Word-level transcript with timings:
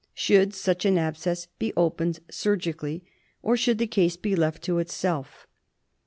Should 0.15 0.55
such 0.55 0.83
an 0.85 0.97
abscess 0.97 1.45
be 1.59 1.73
opened 1.77 2.21
surgically 2.27 3.03
or 3.43 3.55
should 3.55 3.77
the 3.77 3.85
case 3.85 4.17
be 4.17 4.35
left 4.35 4.63
to 4.63 4.79
itself? 4.79 5.45